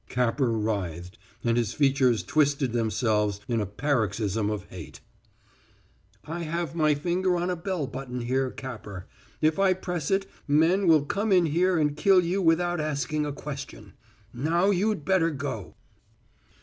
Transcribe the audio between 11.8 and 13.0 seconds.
kill you without